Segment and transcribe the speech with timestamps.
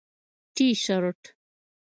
[0.03, 0.03] 👕
[0.55, 1.21] تیشرت